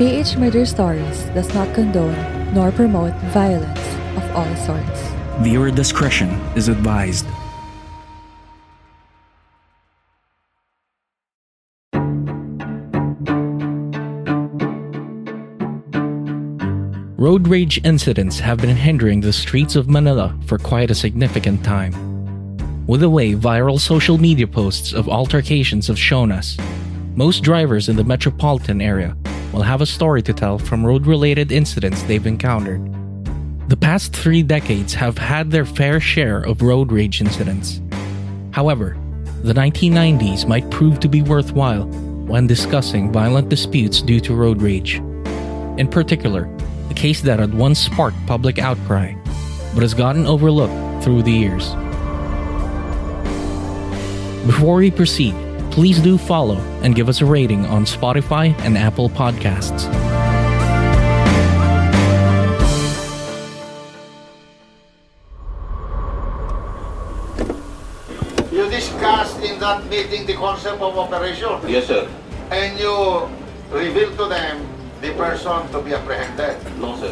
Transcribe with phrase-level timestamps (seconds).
[0.00, 3.78] PH Murder Stories does not condone nor promote violence
[4.16, 5.00] of all sorts.
[5.40, 7.26] Viewer discretion is advised.
[17.18, 21.92] Road rage incidents have been hindering the streets of Manila for quite a significant time.
[22.86, 26.56] With the way viral social media posts of altercations have shown us,
[27.16, 29.14] most drivers in the metropolitan area
[29.52, 32.80] will have a story to tell from road related incidents they've encountered.
[33.68, 37.80] The past three decades have had their fair share of road rage incidents.
[38.52, 38.96] However,
[39.42, 44.96] the 1990s might prove to be worthwhile when discussing violent disputes due to road rage.
[45.78, 46.48] In particular,
[46.90, 49.14] a case that had once sparked public outcry,
[49.72, 51.70] but has gotten overlooked through the years.
[54.46, 55.34] Before we proceed,
[55.80, 59.88] please do follow and give us a rating on Spotify and Apple Podcasts.
[68.52, 71.56] You discussed in that meeting the concept of operation.
[71.64, 72.04] Yes, sir.
[72.50, 73.24] And you
[73.72, 74.60] revealed to them
[75.00, 76.60] the person to be apprehended.
[76.76, 77.08] No, sir.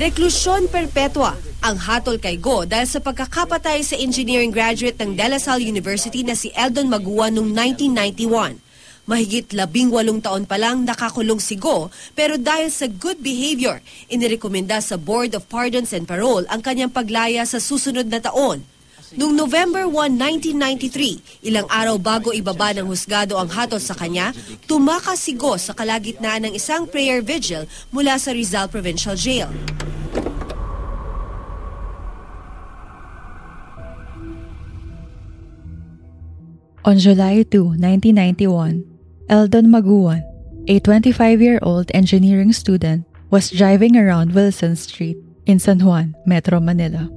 [0.00, 5.40] Reklusyon perpetua ang hatol kay Go dahil sa pagkakapatay sa engineering graduate ng De La
[5.40, 7.48] Salle University na si Eldon Magua noong
[7.80, 8.60] 1991.
[9.08, 13.80] Mahigit labing walong taon pa lang nakakulong si Go pero dahil sa good behavior,
[14.12, 18.60] inirekomenda sa Board of Pardons and Parole ang kanyang paglaya sa susunod na taon.
[19.14, 20.20] Noong November 1,
[20.52, 24.36] 1993, ilang araw bago ibaba ng husgado ang hatol sa kanya,
[24.68, 29.48] tumakas si Go sa kalagitnaan ng isang prayer vigil mula sa Rizal Provincial Jail.
[36.84, 38.84] On July 2, 1991,
[39.30, 40.20] Eldon Maguan,
[40.68, 45.16] a 25-year-old engineering student, was driving around Wilson Street
[45.46, 47.08] in San Juan, Metro Manila.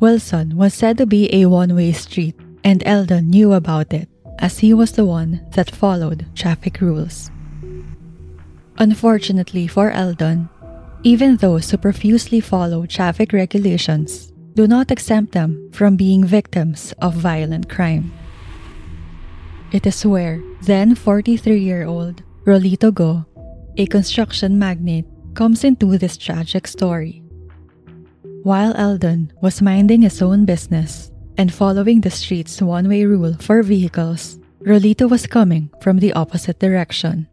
[0.00, 4.74] Wilson was said to be a one-way street, and Eldon knew about it as he
[4.74, 7.30] was the one that followed traffic rules.
[8.76, 10.50] Unfortunately for Eldon,
[11.02, 17.14] even those who profusely follow traffic regulations do not exempt them from being victims of
[17.14, 18.12] violent crime.
[19.72, 23.24] It is where then 43 year old Rolito Go,
[23.76, 27.22] a construction magnate, comes into this tragic story.
[28.42, 33.62] While Eldon was minding his own business and following the street's one way rule for
[33.62, 37.28] vehicles, Rolito was coming from the opposite direction.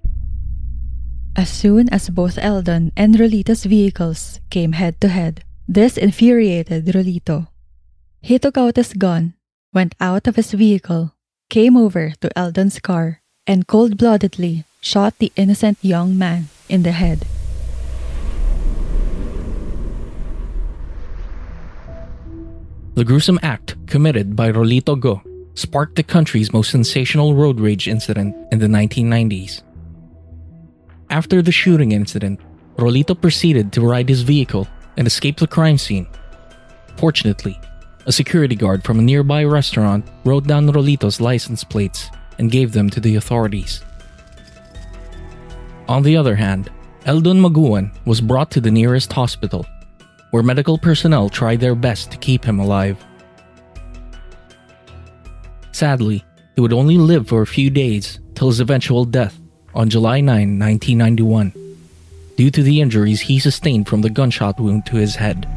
[1.35, 7.47] As soon as both Eldon and Rolito's vehicles came head to head, this infuriated Rolito.
[8.21, 9.33] He took out his gun,
[9.73, 11.13] went out of his vehicle,
[11.49, 16.93] came over to Eldon's car, and cold bloodedly shot the innocent young man in the
[16.93, 17.27] head.
[22.95, 25.21] The gruesome act committed by Rolito Go
[25.53, 29.61] sparked the country's most sensational road rage incident in the 1990s.
[31.09, 32.39] After the shooting incident,
[32.77, 34.67] Rolito proceeded to ride his vehicle
[34.97, 36.07] and escaped the crime scene.
[36.97, 37.59] Fortunately,
[38.05, 42.09] a security guard from a nearby restaurant wrote down Rolito's license plates
[42.39, 43.83] and gave them to the authorities.
[45.87, 46.69] On the other hand,
[47.05, 49.65] Eldon Maguan was brought to the nearest hospital
[50.31, 53.03] where medical personnel tried their best to keep him alive.
[55.71, 59.39] Sadly, he would only live for a few days till his eventual death
[59.73, 61.53] on July 9, 1991,
[62.37, 65.49] due to the injuries he sustained from the gunshot wound to his head.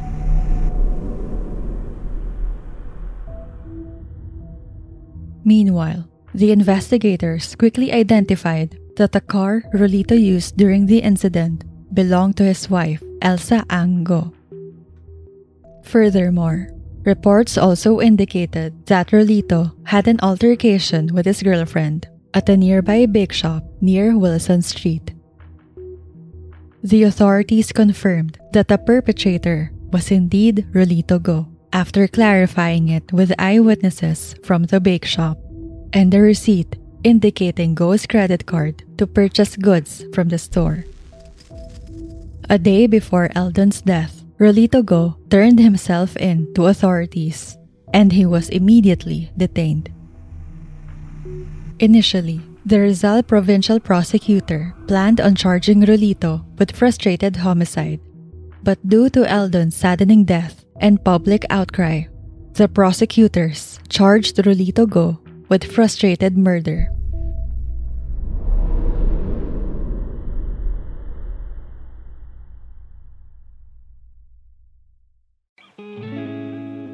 [5.45, 11.63] Meanwhile, the investigators quickly identified that the car Rolito used during the incident
[11.93, 14.33] belonged to his wife, Elsa Ang Go.
[15.83, 16.69] Furthermore,
[17.03, 23.33] reports also indicated that Rolito had an altercation with his girlfriend at a nearby bake
[23.33, 25.10] shop near Wilson Street.
[26.83, 34.35] The authorities confirmed that the perpetrator was indeed Rolito Go after clarifying it with eyewitnesses
[34.43, 35.37] from the bake shop
[35.93, 40.85] and the receipt indicating Go's credit card to purchase goods from the store.
[42.49, 47.57] A day before Eldon's death, Rolito Go turned himself in to authorities
[47.93, 49.91] and he was immediately detained.
[51.79, 57.99] Initially, the Rizal provincial prosecutor planned on charging Rolito with frustrated homicide,
[58.61, 62.05] but due to Eldon's saddening death and public outcry,
[62.53, 65.17] the prosecutors charged Rolito Go
[65.49, 66.93] with frustrated murder.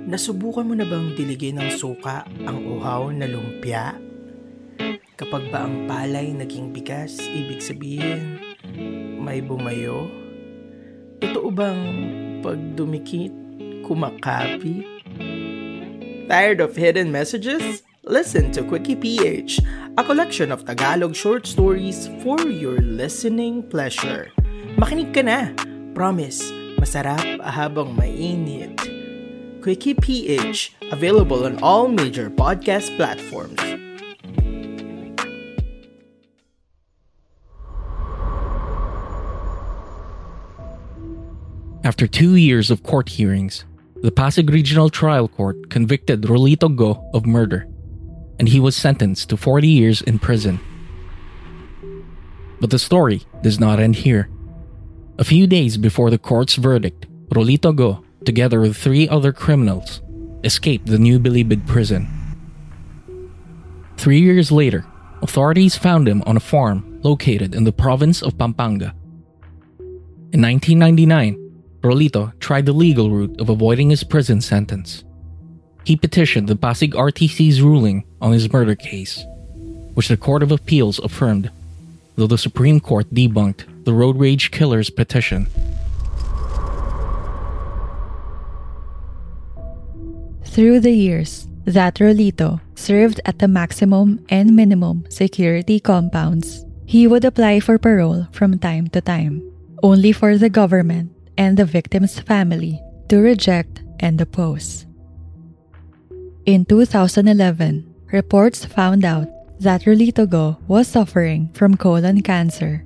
[0.07, 4.06] Nasubukan mo na bang diligin ng suka ang uhaw na lumpia?
[5.17, 8.37] Kapag ba ang palay naging bigas, ibig sabihin,
[9.17, 10.05] may bumayo?
[11.17, 11.81] Totoo bang
[12.45, 13.33] pag dumikit,
[13.81, 14.85] kumakapi?
[16.29, 17.81] Tired of hidden messages?
[18.05, 19.57] Listen to Quickie PH,
[19.97, 24.29] a collection of Tagalog short stories for your listening pleasure.
[24.77, 25.49] Makinig ka na!
[25.97, 26.45] Promise,
[26.77, 28.77] masarap habang mainit.
[29.65, 33.66] Quickie PH, available on all major podcast platforms.
[41.87, 43.63] After two years of court hearings,
[44.01, 47.65] the Pasig Regional Trial Court convicted Rolito Go of murder,
[48.37, 50.59] and he was sentenced to 40 years in prison.
[52.59, 54.29] But the story does not end here.
[55.17, 60.01] A few days before the court's verdict, Rolito Go, together with three other criminals,
[60.43, 62.05] escaped the New Bilibid prison.
[63.95, 64.85] Three years later,
[65.21, 68.93] authorities found him on a farm located in the province of Pampanga.
[70.33, 71.46] In 1999,
[71.87, 75.05] Rolito tried the legal route of avoiding his prison sentence.
[75.85, 79.23] He petitioned the Pasig RTC's ruling on his murder case,
[79.93, 81.49] which the Court of Appeals affirmed,
[82.17, 85.47] though the Supreme Court debunked the road rage killer's petition.
[90.43, 96.65] Through the years, that Rolito served at the maximum and minimum security compounds.
[96.85, 99.43] He would apply for parole from time to time,
[99.83, 104.85] only for the government and the victim's family to reject and oppose.
[106.45, 109.27] In 2011, reports found out
[109.59, 112.83] that Rolito Go was suffering from colon cancer.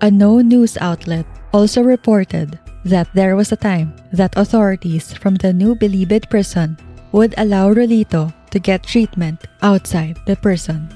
[0.00, 5.52] A no news outlet also reported that there was a time that authorities from the
[5.52, 6.76] New Bilibid prison
[7.12, 10.88] would allow Rolito to get treatment outside the prison.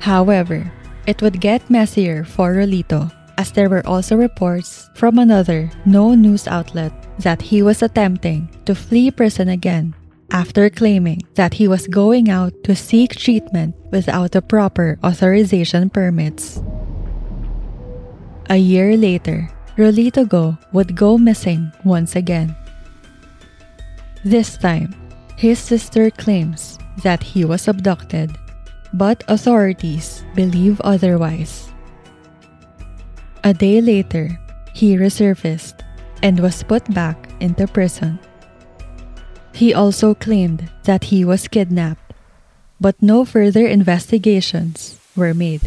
[0.00, 0.72] However,
[1.06, 3.10] It would get messier for Rolito,
[3.40, 8.74] as there were also reports from another no news outlet that he was attempting to
[8.76, 9.96] flee prison again
[10.30, 16.60] after claiming that he was going out to seek treatment without the proper authorization permits.
[18.50, 22.54] A year later, Rolito Go would go missing once again.
[24.22, 24.92] This time,
[25.40, 28.36] his sister claims that he was abducted,
[28.92, 31.69] but authorities believe otherwise.
[33.42, 34.38] A day later,
[34.74, 35.80] he resurfaced
[36.22, 38.18] and was put back into prison.
[39.54, 42.12] He also claimed that he was kidnapped,
[42.80, 45.62] but no further investigations were made.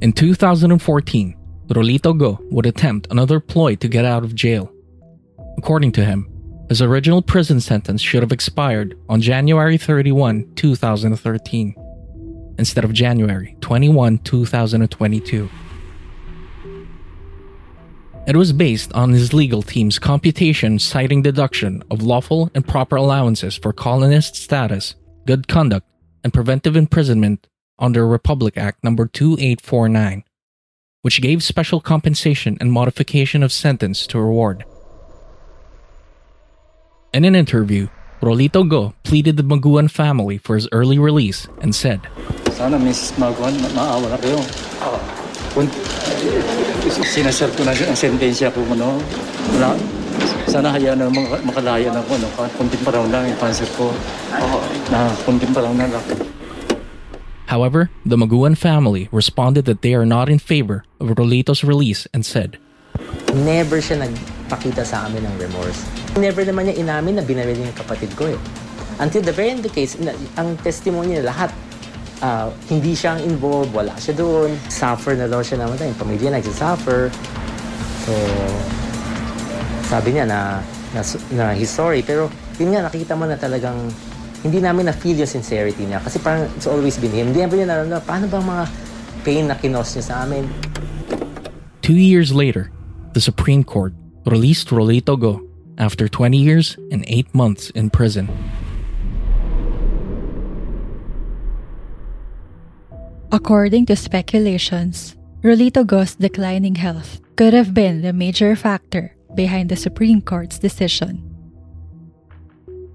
[0.00, 1.36] In 2014,
[1.68, 4.72] Rolito Go would attempt another ploy to get out of jail.
[5.56, 6.26] According to him,
[6.68, 11.74] his original prison sentence should have expired on January 31, 2013,
[12.60, 15.50] instead of January 21, 2022.
[18.26, 23.56] It was based on his legal team's computation citing deduction of lawful and proper allowances
[23.56, 24.94] for colonist status,
[25.26, 25.86] good conduct,
[26.22, 27.48] and preventive imprisonment
[27.78, 28.94] under Republic Act No.
[28.94, 30.22] 2849,
[31.00, 34.64] which gave special compensation and modification of sentence to reward.
[37.14, 37.88] In an interview,
[38.20, 42.04] Rolito Go pleaded the Maguan family for his early release and said,
[42.52, 43.16] Sana Mrs.
[43.16, 44.36] Maguan, ma- maawa na kayo.
[45.56, 45.64] Kung
[47.00, 49.00] sinasar ko na ang sentensya ko, ano,
[49.56, 49.72] wala,
[50.44, 53.68] sana hayaan na mga, makalaya na ako, ano, kahit kunting pa raw lang yung cancer
[53.72, 53.88] ko.
[54.92, 56.04] Na kunting pa lang na lang.
[57.48, 62.22] However, the Maguan family responded that they are not in favor of Rolito's release and
[62.22, 62.60] said,
[63.32, 65.82] Never siya nagpakita sa amin ng remorse.
[66.18, 68.38] Never naman niya inamin na binaril niya yung kapatid ko eh.
[68.98, 69.94] Until the very end of the case,
[70.34, 71.50] ang testimony niya lahat,
[72.20, 74.58] ah, hindi siyang involved, wala siya doon.
[74.66, 75.78] Suffer na daw siya naman.
[75.78, 77.14] Yung pamilya nagsisuffer.
[78.04, 78.12] So,
[79.86, 80.60] sabi niya na,
[80.92, 81.00] na,
[81.30, 82.02] na he's sorry.
[82.02, 82.26] Pero
[82.58, 83.78] yun nga, nakita mo na talagang
[84.42, 86.02] hindi namin na-feel yung sincerity niya.
[86.02, 87.30] Kasi parang it's always been him.
[87.30, 88.64] Hindi namin niya nararamdaman, paano ba ang mga
[89.22, 90.44] pain na kinos niya sa amin?
[91.80, 92.68] Two years later,
[93.14, 93.94] the Supreme Court
[94.28, 95.49] released Rolito Go
[95.80, 98.28] after 20 years and 8 months in prison.
[103.32, 109.76] According to speculations, Rolito Go's declining health could have been the major factor behind the
[109.76, 111.24] Supreme Court's decision.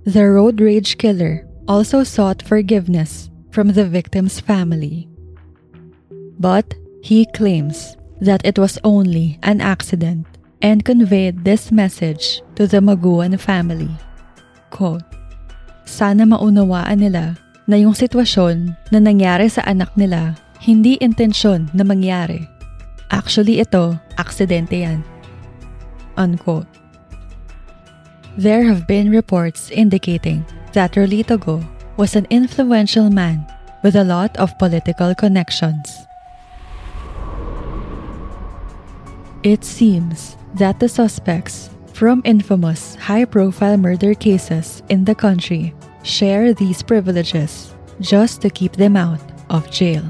[0.06, 5.10] The road rage killer also sought forgiveness from the victim's family.
[6.38, 10.27] But he claims that it was only an accident
[10.62, 13.92] and conveyed this message to the Maguan family.
[14.70, 15.04] Quote,
[15.86, 17.38] Sana maunawaan nila
[17.70, 22.42] na yung sitwasyon na nangyari sa anak nila hindi intensyon na mangyari.
[23.14, 25.06] Actually ito, aksidente yan.
[26.18, 26.68] Unquote.
[28.36, 30.44] There have been reports indicating
[30.74, 31.64] that Rolito Go
[31.96, 33.48] was an influential man
[33.84, 36.04] with a lot of political connections.
[39.46, 46.54] It seems that the suspects from infamous high profile murder cases in the country share
[46.54, 49.20] these privileges just to keep them out
[49.50, 50.04] of jail.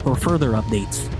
[0.00, 1.19] For further updates,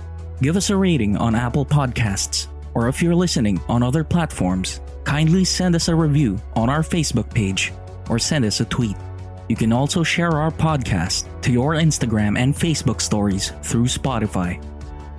[0.41, 5.45] Give us a rating on Apple Podcasts, or if you're listening on other platforms, kindly
[5.45, 7.71] send us a review on our Facebook page
[8.09, 8.95] or send us a tweet.
[9.49, 14.59] You can also share our podcast to your Instagram and Facebook stories through Spotify.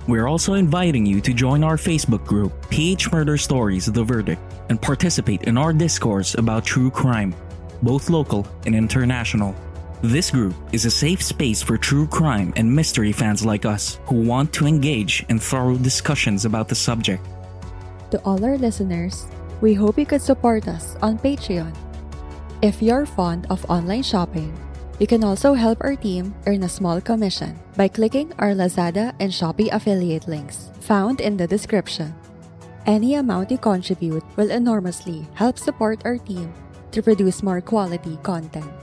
[0.09, 4.81] We're also inviting you to join our Facebook group, PH Murder Stories The Verdict, and
[4.81, 7.33] participate in our discourse about true crime,
[7.81, 9.55] both local and international.
[10.03, 14.19] This group is a safe space for true crime and mystery fans like us who
[14.19, 17.23] want to engage in thorough discussions about the subject.
[18.11, 19.31] To all our listeners,
[19.61, 21.71] we hope you could support us on Patreon.
[22.61, 24.51] If you're fond of online shopping,
[24.99, 29.31] you can also help our team earn a small commission by clicking our Lazada and
[29.31, 32.13] Shopee affiliate links found in the description.
[32.85, 36.51] Any amount you contribute will enormously help support our team
[36.91, 38.82] to produce more quality content.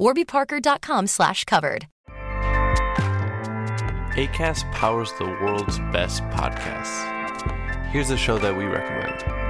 [0.00, 1.86] warbyparker.com slash covered.
[4.16, 7.06] ACAST powers the world's best podcasts.
[7.90, 9.49] Here's a show that we recommend.